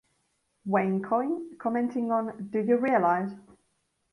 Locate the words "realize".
2.77-3.35